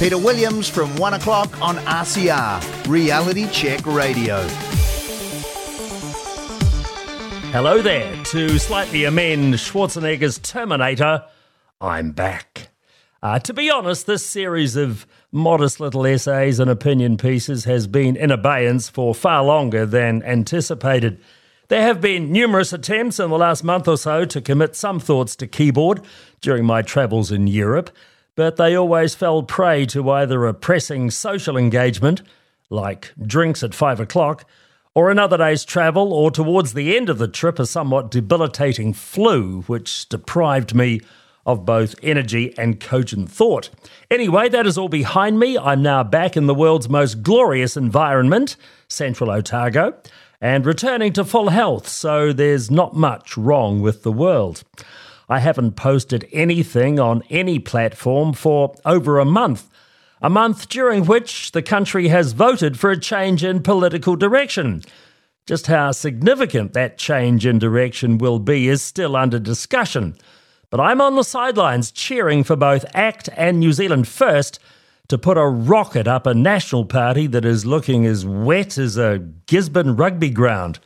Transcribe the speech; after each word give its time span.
Peter 0.00 0.16
Williams 0.16 0.66
from 0.66 0.96
1 0.96 1.12
o'clock 1.12 1.60
on 1.60 1.76
RCR, 1.76 2.88
Reality 2.88 3.46
Check 3.50 3.84
Radio. 3.84 4.40
Hello 7.52 7.82
there. 7.82 8.16
To 8.24 8.58
slightly 8.58 9.04
amend 9.04 9.52
Schwarzenegger's 9.56 10.38
Terminator, 10.38 11.26
I'm 11.82 12.12
back. 12.12 12.70
Uh, 13.22 13.40
to 13.40 13.52
be 13.52 13.68
honest, 13.70 14.06
this 14.06 14.24
series 14.24 14.74
of 14.74 15.06
modest 15.32 15.80
little 15.80 16.06
essays 16.06 16.58
and 16.58 16.70
opinion 16.70 17.18
pieces 17.18 17.64
has 17.64 17.86
been 17.86 18.16
in 18.16 18.30
abeyance 18.30 18.88
for 18.88 19.14
far 19.14 19.44
longer 19.44 19.84
than 19.84 20.22
anticipated. 20.22 21.20
There 21.68 21.82
have 21.82 22.00
been 22.00 22.32
numerous 22.32 22.72
attempts 22.72 23.20
in 23.20 23.28
the 23.28 23.36
last 23.36 23.62
month 23.62 23.86
or 23.86 23.98
so 23.98 24.24
to 24.24 24.40
commit 24.40 24.74
some 24.76 24.98
thoughts 24.98 25.36
to 25.36 25.46
keyboard 25.46 26.00
during 26.40 26.64
my 26.64 26.80
travels 26.80 27.30
in 27.30 27.46
Europe, 27.46 27.90
but 28.40 28.56
they 28.56 28.74
always 28.74 29.14
fell 29.14 29.42
prey 29.42 29.84
to 29.84 30.10
either 30.12 30.46
a 30.46 30.54
pressing 30.54 31.10
social 31.10 31.58
engagement, 31.58 32.22
like 32.70 33.12
drinks 33.26 33.62
at 33.62 33.74
five 33.74 34.00
o'clock, 34.00 34.46
or 34.94 35.10
another 35.10 35.36
day's 35.36 35.62
travel, 35.62 36.14
or 36.14 36.30
towards 36.30 36.72
the 36.72 36.96
end 36.96 37.10
of 37.10 37.18
the 37.18 37.28
trip, 37.28 37.58
a 37.58 37.66
somewhat 37.66 38.10
debilitating 38.10 38.94
flu, 38.94 39.60
which 39.66 40.08
deprived 40.08 40.74
me 40.74 41.02
of 41.44 41.66
both 41.66 41.94
energy 42.02 42.56
and 42.56 42.80
cogent 42.80 43.30
thought. 43.30 43.68
Anyway, 44.10 44.48
that 44.48 44.66
is 44.66 44.78
all 44.78 44.88
behind 44.88 45.38
me. 45.38 45.58
I'm 45.58 45.82
now 45.82 46.02
back 46.02 46.34
in 46.34 46.46
the 46.46 46.54
world's 46.54 46.88
most 46.88 47.22
glorious 47.22 47.76
environment, 47.76 48.56
Central 48.88 49.30
Otago, 49.30 49.98
and 50.40 50.64
returning 50.64 51.12
to 51.12 51.26
full 51.26 51.50
health, 51.50 51.86
so 51.86 52.32
there's 52.32 52.70
not 52.70 52.96
much 52.96 53.36
wrong 53.36 53.82
with 53.82 54.02
the 54.02 54.10
world. 54.10 54.64
I 55.30 55.38
haven't 55.38 55.76
posted 55.76 56.28
anything 56.32 56.98
on 56.98 57.22
any 57.30 57.60
platform 57.60 58.32
for 58.32 58.74
over 58.84 59.20
a 59.20 59.24
month. 59.24 59.70
A 60.20 60.28
month 60.28 60.68
during 60.68 61.06
which 61.06 61.52
the 61.52 61.62
country 61.62 62.08
has 62.08 62.32
voted 62.32 62.76
for 62.76 62.90
a 62.90 62.98
change 62.98 63.44
in 63.44 63.62
political 63.62 64.16
direction. 64.16 64.82
Just 65.46 65.68
how 65.68 65.92
significant 65.92 66.72
that 66.72 66.98
change 66.98 67.46
in 67.46 67.60
direction 67.60 68.18
will 68.18 68.40
be 68.40 68.66
is 68.66 68.82
still 68.82 69.14
under 69.14 69.38
discussion. 69.38 70.16
But 70.68 70.80
I'm 70.80 71.00
on 71.00 71.14
the 71.14 71.22
sidelines 71.22 71.92
cheering 71.92 72.42
for 72.42 72.56
both 72.56 72.84
ACT 72.92 73.28
and 73.36 73.60
New 73.60 73.72
Zealand 73.72 74.08
First 74.08 74.58
to 75.06 75.16
put 75.16 75.38
a 75.38 75.46
rocket 75.46 76.08
up 76.08 76.26
a 76.26 76.34
national 76.34 76.86
party 76.86 77.28
that 77.28 77.44
is 77.44 77.64
looking 77.64 78.04
as 78.04 78.26
wet 78.26 78.76
as 78.78 78.96
a 78.96 79.20
Gisborne 79.46 79.94
rugby 79.94 80.30
ground. 80.30 80.80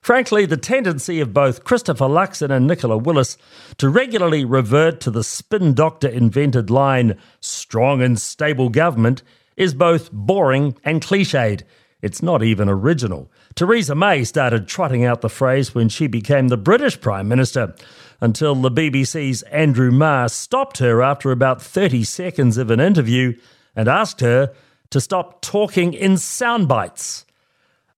Frankly, 0.00 0.46
the 0.46 0.56
tendency 0.56 1.20
of 1.20 1.34
both 1.34 1.64
Christopher 1.64 2.06
Luxon 2.06 2.50
and 2.50 2.66
Nicola 2.66 2.96
Willis 2.96 3.36
to 3.76 3.90
regularly 3.90 4.46
revert 4.46 4.98
to 5.00 5.10
the 5.10 5.22
spin 5.22 5.74
doctor 5.74 6.08
invented 6.08 6.70
line, 6.70 7.18
strong 7.40 8.00
and 8.00 8.18
stable 8.18 8.70
government, 8.70 9.22
is 9.58 9.74
both 9.74 10.10
boring 10.10 10.74
and 10.84 11.02
cliched. 11.02 11.62
It's 12.00 12.22
not 12.22 12.42
even 12.42 12.66
original. 12.66 13.30
Theresa 13.54 13.94
May 13.94 14.24
started 14.24 14.66
trotting 14.66 15.04
out 15.04 15.20
the 15.20 15.28
phrase 15.28 15.74
when 15.74 15.90
she 15.90 16.06
became 16.06 16.48
the 16.48 16.56
British 16.56 16.98
Prime 16.98 17.28
Minister 17.28 17.74
until 18.22 18.54
the 18.54 18.70
BBC's 18.70 19.42
Andrew 19.44 19.90
Marr 19.90 20.30
stopped 20.30 20.78
her 20.78 21.02
after 21.02 21.30
about 21.30 21.60
30 21.60 22.04
seconds 22.04 22.56
of 22.56 22.70
an 22.70 22.80
interview 22.80 23.34
and 23.76 23.86
asked 23.86 24.20
her 24.20 24.54
to 24.88 25.00
stop 25.00 25.42
talking 25.42 25.92
in 25.92 26.16
sound 26.16 26.68
bites. 26.68 27.26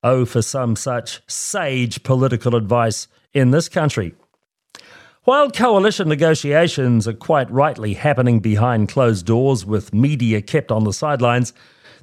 Oh, 0.02 0.24
for 0.24 0.42
some 0.42 0.74
such 0.74 1.22
sage 1.28 2.02
political 2.02 2.56
advice 2.56 3.06
in 3.32 3.52
this 3.52 3.68
country. 3.68 4.14
While 5.24 5.52
coalition 5.52 6.08
negotiations 6.08 7.06
are 7.06 7.12
quite 7.12 7.48
rightly 7.48 7.94
happening 7.94 8.40
behind 8.40 8.88
closed 8.88 9.24
doors 9.26 9.64
with 9.64 9.94
media 9.94 10.42
kept 10.42 10.72
on 10.72 10.82
the 10.82 10.92
sidelines, 10.92 11.52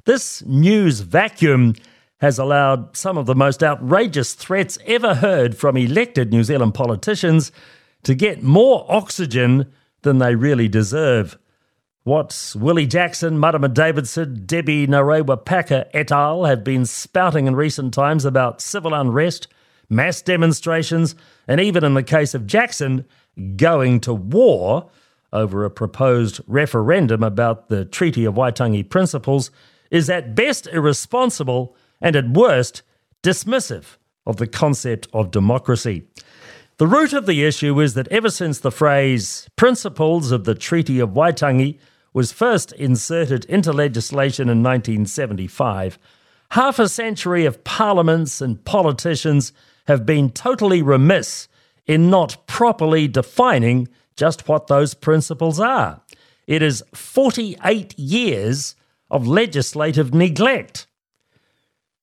this 0.06 0.42
news 0.46 1.00
vacuum 1.00 1.74
has 2.20 2.38
allowed 2.38 2.96
some 2.96 3.18
of 3.18 3.26
the 3.26 3.34
most 3.34 3.62
outrageous 3.62 4.32
threats 4.32 4.78
ever 4.86 5.16
heard 5.16 5.54
from 5.54 5.76
elected 5.76 6.32
New 6.32 6.44
Zealand 6.44 6.72
politicians 6.72 7.52
to 8.04 8.14
get 8.14 8.42
more 8.42 8.86
oxygen 8.88 9.70
than 10.00 10.16
they 10.16 10.34
really 10.34 10.68
deserve. 10.68 11.38
What 12.10 12.56
Willie 12.58 12.88
Jackson, 12.88 13.38
Marama 13.38 13.68
Davidson, 13.68 14.42
Debbie 14.44 14.88
Ngarewa-Packer 14.88 15.84
et 15.94 16.10
al. 16.10 16.44
have 16.44 16.64
been 16.64 16.84
spouting 16.84 17.46
in 17.46 17.54
recent 17.54 17.94
times 17.94 18.24
about 18.24 18.60
civil 18.60 18.94
unrest, 18.94 19.46
mass 19.88 20.20
demonstrations, 20.20 21.14
and 21.46 21.60
even 21.60 21.84
in 21.84 21.94
the 21.94 22.02
case 22.02 22.34
of 22.34 22.48
Jackson, 22.48 23.04
going 23.54 24.00
to 24.00 24.12
war 24.12 24.90
over 25.32 25.64
a 25.64 25.70
proposed 25.70 26.40
referendum 26.48 27.22
about 27.22 27.68
the 27.68 27.84
Treaty 27.84 28.24
of 28.24 28.34
Waitangi 28.34 28.90
Principles 28.90 29.52
is 29.92 30.10
at 30.10 30.34
best 30.34 30.66
irresponsible 30.66 31.76
and 32.00 32.16
at 32.16 32.30
worst 32.30 32.82
dismissive 33.22 33.98
of 34.26 34.38
the 34.38 34.48
concept 34.48 35.06
of 35.12 35.30
democracy. 35.30 36.08
The 36.78 36.88
root 36.88 37.12
of 37.12 37.26
the 37.26 37.44
issue 37.44 37.78
is 37.78 37.94
that 37.94 38.08
ever 38.08 38.30
since 38.30 38.58
the 38.58 38.72
phrase 38.72 39.48
principles 39.54 40.32
of 40.32 40.42
the 40.42 40.56
Treaty 40.56 40.98
of 40.98 41.10
Waitangi 41.10 41.78
was 42.12 42.32
first 42.32 42.72
inserted 42.72 43.44
into 43.46 43.72
legislation 43.72 44.48
in 44.48 44.62
1975, 44.62 45.98
half 46.50 46.78
a 46.78 46.88
century 46.88 47.44
of 47.44 47.64
parliaments 47.64 48.40
and 48.40 48.64
politicians 48.64 49.52
have 49.86 50.04
been 50.04 50.30
totally 50.30 50.82
remiss 50.82 51.48
in 51.86 52.10
not 52.10 52.46
properly 52.46 53.08
defining 53.08 53.88
just 54.16 54.48
what 54.48 54.66
those 54.66 54.94
principles 54.94 55.58
are. 55.58 56.00
It 56.46 56.62
is 56.62 56.82
48 56.94 57.98
years 57.98 58.74
of 59.10 59.26
legislative 59.26 60.12
neglect. 60.12 60.86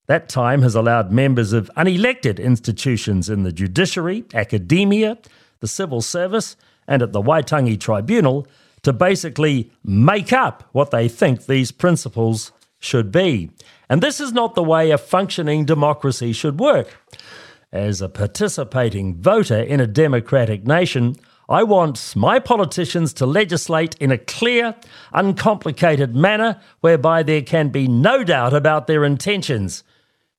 That 0.06 0.28
time 0.28 0.62
has 0.62 0.74
allowed 0.74 1.12
members 1.12 1.52
of 1.52 1.70
unelected 1.76 2.42
institutions 2.42 3.28
in 3.28 3.42
the 3.42 3.52
judiciary, 3.52 4.24
academia, 4.32 5.18
the 5.60 5.68
civil 5.68 6.00
service, 6.00 6.56
and 6.86 7.02
at 7.02 7.12
the 7.12 7.20
Waitangi 7.20 7.78
Tribunal 7.78 8.46
to 8.82 8.92
basically 8.92 9.70
make 9.84 10.32
up 10.32 10.68
what 10.72 10.90
they 10.90 11.08
think 11.08 11.46
these 11.46 11.72
principles 11.72 12.52
should 12.78 13.10
be. 13.10 13.50
And 13.88 14.02
this 14.02 14.20
is 14.20 14.32
not 14.32 14.54
the 14.54 14.62
way 14.62 14.90
a 14.90 14.98
functioning 14.98 15.64
democracy 15.64 16.32
should 16.32 16.60
work. 16.60 16.96
As 17.72 18.00
a 18.00 18.08
participating 18.08 19.20
voter 19.20 19.60
in 19.60 19.80
a 19.80 19.86
democratic 19.86 20.66
nation, 20.66 21.16
I 21.48 21.62
want 21.62 22.14
my 22.14 22.38
politicians 22.38 23.12
to 23.14 23.26
legislate 23.26 23.94
in 23.96 24.12
a 24.12 24.18
clear, 24.18 24.76
uncomplicated 25.12 26.14
manner 26.14 26.60
whereby 26.80 27.22
there 27.22 27.42
can 27.42 27.70
be 27.70 27.88
no 27.88 28.22
doubt 28.22 28.52
about 28.52 28.86
their 28.86 29.04
intentions 29.04 29.82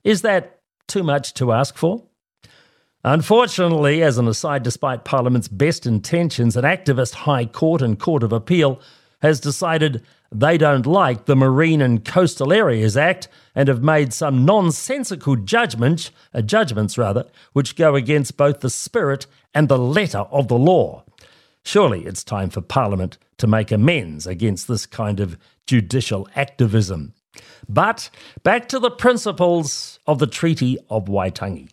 is 0.03 0.21
that 0.21 0.61
too 0.88 1.03
much 1.03 1.33
to 1.35 1.51
ask 1.51 1.77
for? 1.77 2.03
Unfortunately, 3.04 4.04
as 4.04 4.18
an 4.18 4.28
aside, 4.28 4.62
despite 4.64 5.06
Parliament's 5.06 5.48
best 5.48 5.86
intentions, 5.86 6.58
an 6.58 6.66
activist 6.66 7.14
High 7.14 7.46
Court 7.46 7.82
and 7.82 7.98
Court 7.98 8.24
of 8.24 8.34
Appeal 8.34 8.82
has 9.22 9.40
decided 9.40 10.04
they 10.32 10.58
don't 10.58 10.86
like 10.86 11.26
the 11.26 11.36
Marine 11.36 11.82
and 11.82 12.04
Coastal 12.04 12.52
Areas 12.52 12.98
Act 12.98 13.30
and 13.56 13.68
have 13.70 13.82
made 13.82 14.14
some 14.14 14.46
nonsensical 14.46 15.38
judgments, 15.38 16.12
uh, 16.34 16.42
judgments 16.42 16.98
rather, 16.98 17.26
which 17.54 17.78
go 17.78 17.96
against 17.96 18.38
both 18.38 18.60
the 18.60 18.70
spirit 18.70 19.28
and 19.54 19.70
the 19.70 19.80
letter 19.80 20.20
of 20.31 20.50
the 20.50 20.58
law. 20.58 21.04
Surely 21.64 22.06
it's 22.06 22.24
time 22.24 22.50
for 22.50 22.62
Parliament 22.62 23.18
to 23.38 23.48
make 23.48 23.72
amends 23.72 24.28
against 24.28 24.68
this 24.68 24.86
kind 24.86 25.20
of 25.20 25.38
judicial 25.66 26.28
activism. 26.36 27.14
But 27.68 28.10
back 28.44 28.68
to 28.70 28.80
the 28.80 28.92
principles 28.92 30.00
of 30.06 30.20
the 30.20 30.28
Treaty 30.28 30.78
of 30.90 31.06
Waitangi. 31.06 31.70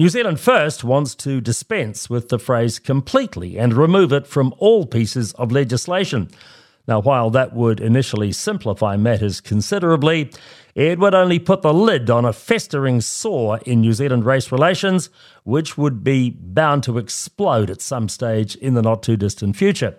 New 0.00 0.08
Zealand 0.08 0.40
First 0.40 0.82
wants 0.82 1.14
to 1.16 1.42
dispense 1.42 2.08
with 2.08 2.30
the 2.30 2.38
phrase 2.38 2.78
completely 2.78 3.58
and 3.58 3.74
remove 3.74 4.14
it 4.14 4.26
from 4.26 4.54
all 4.56 4.86
pieces 4.86 5.34
of 5.34 5.52
legislation. 5.52 6.30
Now, 6.88 7.02
while 7.02 7.28
that 7.28 7.52
would 7.52 7.80
initially 7.80 8.32
simplify 8.32 8.96
matters 8.96 9.42
considerably, 9.42 10.32
it 10.74 10.98
would 10.98 11.14
only 11.14 11.38
put 11.38 11.60
the 11.60 11.74
lid 11.74 12.08
on 12.08 12.24
a 12.24 12.32
festering 12.32 13.02
sore 13.02 13.58
in 13.66 13.82
New 13.82 13.92
Zealand 13.92 14.24
race 14.24 14.50
relations, 14.50 15.10
which 15.44 15.76
would 15.76 16.02
be 16.02 16.30
bound 16.30 16.82
to 16.84 16.96
explode 16.96 17.68
at 17.68 17.82
some 17.82 18.08
stage 18.08 18.56
in 18.56 18.72
the 18.72 18.80
not 18.80 19.02
too 19.02 19.18
distant 19.18 19.54
future. 19.54 19.98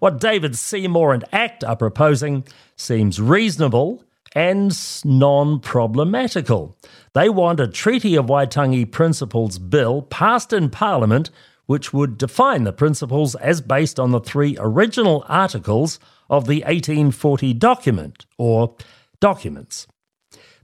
What 0.00 0.18
David 0.18 0.56
Seymour 0.56 1.14
and 1.14 1.24
ACT 1.32 1.62
are 1.62 1.76
proposing 1.76 2.48
seems 2.74 3.20
reasonable 3.20 4.02
and 4.34 4.76
non 5.04 5.60
problematical. 5.60 6.76
They 7.14 7.28
want 7.28 7.60
a 7.60 7.68
Treaty 7.68 8.16
of 8.16 8.26
Waitangi 8.26 8.90
Principles 8.90 9.58
bill 9.58 10.02
passed 10.02 10.52
in 10.52 10.70
Parliament 10.70 11.30
which 11.66 11.92
would 11.92 12.16
define 12.16 12.64
the 12.64 12.72
principles 12.72 13.34
as 13.34 13.60
based 13.60 14.00
on 14.00 14.12
the 14.12 14.20
three 14.20 14.56
original 14.58 15.24
articles 15.28 15.98
of 16.30 16.46
the 16.46 16.62
1840 16.62 17.52
document, 17.54 18.26
or 18.38 18.74
documents. 19.20 19.86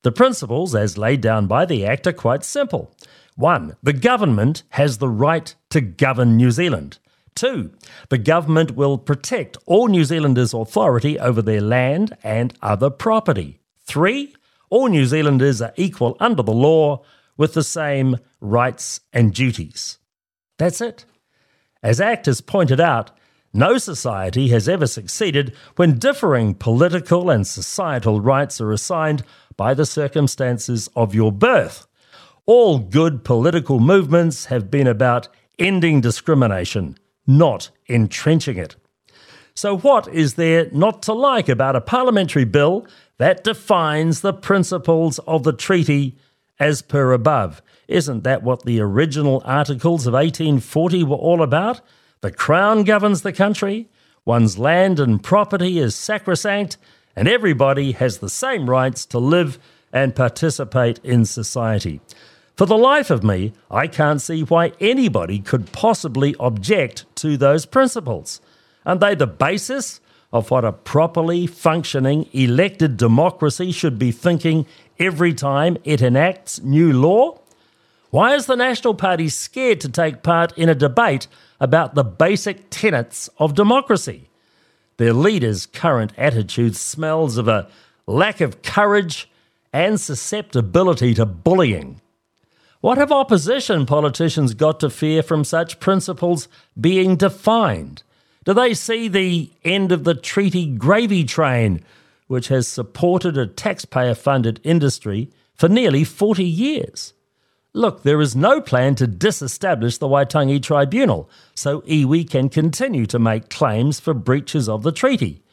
The 0.03 0.12
principles, 0.12 0.75
as 0.75 0.99
laid 0.99 1.20
down 1.20 1.47
by 1.47 1.64
the 1.64 1.85
Act, 1.87 2.06
are 2.06 2.12
quite 2.12 2.44
simple. 2.44 2.94
1. 3.37 3.76
The 3.82 3.93
government 3.93 4.62
has 4.70 4.99
the 4.99 5.09
right 5.09 5.55
to 5.70 5.81
govern 5.81 6.37
New 6.37 6.50
Zealand. 6.50 6.99
Two, 7.34 7.73
the 8.08 8.19
government 8.19 8.76
will 8.76 8.99
protect 8.99 9.56
all 9.67 9.88
New 9.88 10.05
Zealanders' 10.05 10.55
authority 10.55 11.19
over 11.19 11.43
their 11.43 11.61
land 11.61 12.17
and 12.23 12.55
other 12.62 12.90
property. 12.90 13.61
Three, 13.81 14.34
all 14.70 14.88
New 14.88 15.06
Zealanders 15.06 15.61
are 15.61 15.75
equal 15.76 16.17
under 16.20 16.43
the 16.43 16.52
law 16.52 17.02
with 17.37 17.55
the 17.55 17.62
same 17.62 18.19
rights 18.40 19.00
and 19.12 19.32
duties. 19.32 19.99
That's 20.58 20.81
it. 20.81 21.05
As 21.82 22.00
ACT 22.00 22.26
has 22.26 22.40
pointed 22.40 22.81
out, 22.81 23.11
no 23.52 23.76
society 23.76 24.49
has 24.49 24.69
ever 24.69 24.87
succeeded 24.87 25.55
when 25.76 25.99
differing 25.99 26.55
political 26.55 27.28
and 27.28 27.46
societal 27.46 28.20
rights 28.20 28.61
are 28.61 28.73
assigned 28.73 29.25
by 29.56 29.75
the 29.75 29.85
circumstances 29.85 30.88
of 30.96 31.14
your 31.14 31.32
birth. 31.32 31.87
All 32.46 32.78
good 32.78 33.25
political 33.25 33.78
movements 33.78 34.46
have 34.46 34.70
been 34.70 34.87
about 34.87 35.28
ending 35.58 36.00
discrimination, 36.00 36.96
not 37.26 37.70
entrenching 37.88 38.56
it. 38.56 38.76
So, 39.54 39.76
what 39.76 40.08
is 40.08 40.34
there 40.34 40.69
not 40.72 41.02
to 41.02 41.12
like 41.12 41.48
about 41.48 41.76
a 41.76 41.80
parliamentary 41.80 42.44
bill 42.44 42.86
that 43.19 43.44
defines 43.44 44.20
the 44.20 44.32
principles 44.32 45.19
of 45.20 45.42
the 45.42 45.52
treaty 45.52 46.16
as 46.58 46.80
per 46.80 47.12
above? 47.12 47.60
Isn't 47.86 48.24
that 48.24 48.42
what 48.42 48.64
the 48.64 48.80
original 48.80 49.42
articles 49.44 50.06
of 50.06 50.14
1840 50.14 51.04
were 51.04 51.16
all 51.16 51.42
about? 51.42 51.80
The 52.22 52.32
Crown 52.32 52.84
governs 52.84 53.22
the 53.22 53.32
country, 53.32 53.90
one's 54.25 54.58
land 54.58 54.98
and 54.98 55.22
property 55.22 55.78
is 55.78 55.94
sacrosanct, 55.94 56.78
and 57.14 57.28
everybody 57.28 57.92
has 57.92 58.18
the 58.18 58.30
same 58.30 58.70
rights 58.70 59.04
to 59.06 59.18
live 59.18 59.58
and 59.92 60.16
participate 60.16 60.98
in 61.04 61.26
society. 61.26 62.00
For 62.56 62.66
the 62.66 62.76
life 62.76 63.10
of 63.10 63.25
me, 63.25 63.54
I 63.70 63.87
can't 63.87 64.20
see 64.20 64.43
why 64.43 64.72
anybody 64.78 65.38
could 65.38 65.72
possibly 65.72 66.37
object 66.38 67.06
to 67.16 67.37
those 67.37 67.64
principles. 67.64 68.40
Aren't 68.84 69.00
they 69.00 69.14
the 69.14 69.26
basis 69.26 70.00
of 70.32 70.50
what 70.50 70.64
a 70.64 70.72
properly 70.72 71.46
functioning 71.46 72.28
elected 72.32 72.96
democracy 72.96 73.72
should 73.72 73.99
be 73.99 74.12
thinking 74.12 74.66
every 74.99 75.32
time 75.32 75.78
it 75.84 76.02
enacts 76.02 76.62
new 76.62 76.93
law? 76.93 77.38
Why 78.10 78.34
is 78.34 78.44
the 78.44 78.56
National 78.56 78.94
Party 78.94 79.31
scared 79.31 79.81
to 79.81 79.88
take 79.88 80.22
part 80.22 80.56
in 80.58 80.69
a 80.69 80.75
debate 80.75 81.28
about 81.58 81.94
the 81.94 82.04
basic 82.04 82.69
tenets 82.69 83.31
of 83.38 83.54
democracy? 83.54 84.28
Their 84.99 85.14
leader's 85.14 85.64
current 85.64 86.12
attitude 86.19 86.76
smells 86.76 87.38
of 87.38 87.49
a 87.49 87.69
lack 88.06 88.43
of 88.43 88.60
courage 88.60 89.31
and 89.72 89.99
susceptibility 89.99 91.14
to 91.14 91.25
bullying. 91.25 92.02
What 92.82 92.99
have 92.99 93.12
opposition 93.12 93.87
politicians 93.87 94.55
got 94.55 94.81
to 94.81 94.90
fear 94.90 95.23
from 95.23 95.44
such 95.44 95.79
principles 95.79 96.49
being 96.79 97.14
defined? 97.14 98.02
Do 98.44 98.55
they 98.55 98.75
see 98.75 99.06
the 99.06 99.52
end 99.62 99.93
of 99.93 100.02
the 100.02 100.17
treaty 100.17 100.67
gravy 100.67 101.23
train, 101.23 101.84
which 102.26 102.49
has 102.49 102.67
supported 102.67 103.38
a 103.38 103.46
taxpayer 103.46 104.17
funded 104.17 104.61
industry 104.64 105.31
for 105.55 105.69
nearly 105.69 106.02
40 106.02 106.43
years? 106.43 107.12
Look, 107.73 108.02
there 108.02 108.20
is 108.20 108.34
no 108.34 108.61
plan 108.61 108.96
to 108.96 109.06
disestablish 109.06 109.99
the 109.99 110.08
Waitangi 110.08 110.61
Tribunal, 110.61 111.31
so 111.55 111.82
iwi 111.82 112.28
can 112.28 112.49
continue 112.49 113.06
to 113.06 113.19
make 113.20 113.49
claims 113.49 114.00
for 114.00 114.12
breaches 114.12 114.69
of 114.69 114.82
the 114.82 114.90
treaty. 114.90 115.44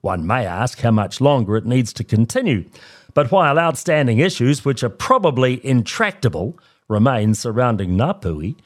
One 0.00 0.26
may 0.26 0.46
ask 0.46 0.78
how 0.78 0.92
much 0.92 1.20
longer 1.20 1.58
it 1.58 1.66
needs 1.66 1.92
to 1.92 2.02
continue, 2.02 2.64
but 3.12 3.30
while 3.30 3.58
outstanding 3.58 4.20
issues, 4.20 4.64
which 4.64 4.82
are 4.82 4.88
probably 4.88 5.60
intractable, 5.66 6.58
remain 6.88 7.34
surrounding 7.34 7.90
Ngāpuhi, 7.90 8.56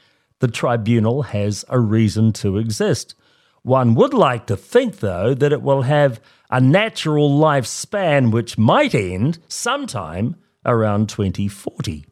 the 0.40 0.48
tribunal 0.48 1.22
has 1.22 1.64
a 1.68 1.78
reason 1.78 2.32
to 2.32 2.58
exist. 2.58 3.14
One 3.62 3.94
would 3.94 4.12
like 4.12 4.46
to 4.46 4.56
think, 4.56 4.98
though, 4.98 5.34
that 5.34 5.52
it 5.52 5.62
will 5.62 5.82
have 5.82 6.20
a 6.50 6.60
natural 6.60 7.30
lifespan 7.30 8.32
which 8.32 8.58
might 8.58 8.94
end 8.94 9.38
sometime 9.46 10.36
around 10.66 11.08
2040. 11.08 12.04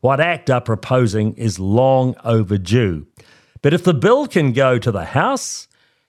What 0.00 0.20
ACT 0.20 0.50
are 0.50 0.60
proposing 0.60 1.34
is 1.34 1.58
long 1.58 2.14
overdue. 2.22 3.06
But 3.62 3.72
if 3.72 3.82
the 3.82 3.94
bill 3.94 4.26
can 4.26 4.52
go 4.52 4.78
to 4.78 4.92
the 4.92 5.06
House 5.06 5.68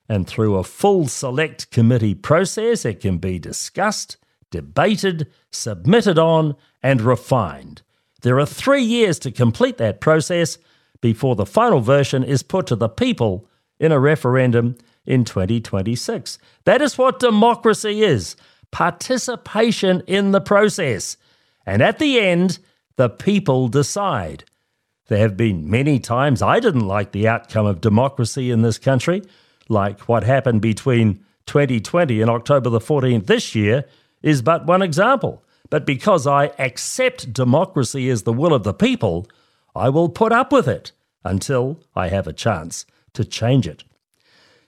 and 0.09 0.27
through 0.27 0.55
a 0.55 0.63
full 0.63 1.07
select 1.07 1.71
committee 1.71 2.13
process, 2.15 2.85
it 2.85 2.99
can 2.99 3.17
be 3.17 3.39
discussed, 3.39 4.17
debated, 4.51 5.31
submitted 5.51 6.19
on, 6.19 6.55
and 6.83 7.01
refined. 7.01 7.81
There 8.21 8.39
are 8.39 8.45
three 8.45 8.83
years 8.83 9.19
to 9.19 9.31
complete 9.31 9.77
that 9.77 10.01
process 10.01 10.57
before 11.01 11.35
the 11.35 11.45
final 11.45 11.79
version 11.79 12.23
is 12.23 12.43
put 12.43 12.67
to 12.67 12.75
the 12.75 12.89
people 12.89 13.47
in 13.79 13.91
a 13.91 13.99
referendum 13.99 14.75
in 15.05 15.23
2026. 15.23 16.37
That 16.65 16.81
is 16.81 16.97
what 16.97 17.19
democracy 17.19 18.03
is 18.03 18.35
participation 18.71 20.03
in 20.07 20.31
the 20.31 20.41
process. 20.41 21.15
And 21.65 21.81
at 21.81 21.99
the 21.99 22.19
end, 22.19 22.59
the 22.97 23.09
people 23.09 23.67
decide. 23.67 24.43
There 25.07 25.19
have 25.19 25.37
been 25.37 25.69
many 25.69 25.99
times 25.99 26.41
I 26.41 26.59
didn't 26.59 26.87
like 26.87 27.11
the 27.11 27.27
outcome 27.27 27.65
of 27.65 27.79
democracy 27.79 28.51
in 28.51 28.61
this 28.61 28.77
country, 28.77 29.23
like 29.69 30.01
what 30.01 30.23
happened 30.23 30.61
between 30.61 31.23
2020 31.45 32.21
and 32.21 32.29
October 32.29 32.69
the 32.69 32.79
14th 32.79 33.27
this 33.27 33.55
year 33.55 33.85
is 34.21 34.41
but 34.41 34.65
one 34.65 34.81
example. 34.81 35.43
But 35.69 35.85
because 35.85 36.25
I 36.25 36.51
accept 36.57 37.33
democracy 37.33 38.09
as 38.09 38.23
the 38.23 38.33
will 38.33 38.53
of 38.53 38.63
the 38.63 38.73
people, 38.73 39.27
I 39.75 39.89
will 39.89 40.09
put 40.09 40.31
up 40.31 40.51
with 40.51 40.67
it 40.67 40.91
until 41.23 41.79
I 41.95 42.07
have 42.09 42.27
a 42.27 42.33
chance 42.33 42.85
to 43.13 43.25
change 43.25 43.67
it. 43.67 43.83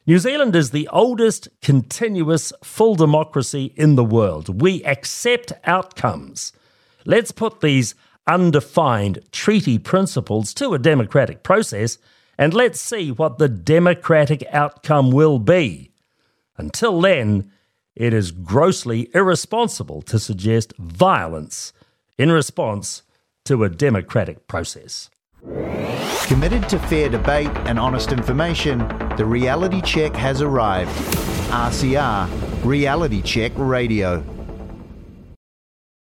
New 0.06 0.19
Zealand 0.19 0.56
is 0.56 0.72
the 0.72 0.88
oldest 0.92 1.48
continuous 1.62 2.51
full 2.63 2.96
democracy 2.96 3.74
in 3.75 3.96
the 3.96 4.04
world. 4.04 4.62
We 4.62 4.84
accept 4.84 5.54
outcomes. 5.66 6.51
Let's 7.06 7.31
put 7.31 7.62
these 7.62 7.96
undefined 8.25 9.19
treaty 9.31 9.78
principles 9.78 10.54
to 10.56 10.74
a 10.74 10.80
democratic 10.80 11.44
process, 11.44 11.98
and 12.38 12.54
let's 12.54 12.80
see 12.80 13.12
what 13.12 13.38
the 13.38 13.50
democratic 13.50 14.44
outcome 14.51 15.12
will 15.12 15.40
be. 15.40 15.92
Until 16.57 17.00
then, 17.01 17.51
it 18.00 18.13
is 18.13 18.31
grossly 18.31 19.10
irresponsible 19.13 20.01
to 20.04 20.18
suggest 20.18 20.74
violence 20.78 21.74
in 22.18 22.31
response 22.31 23.04
to 23.44 23.63
a 23.66 23.69
democratic 23.69 24.48
process. 24.48 25.10
Committed 26.25 26.68
to 26.69 26.80
fair 26.80 27.10
debate 27.10 27.51
and 27.66 27.78
honest 27.78 28.13
information, 28.13 28.80
the 29.18 29.25
reality 29.25 29.81
check 29.81 30.16
has 30.16 30.42
arrived. 30.42 30.92
RCR, 31.50 32.30
Reality 32.63 33.22
Check 33.22 33.51
Radio. 33.57 34.24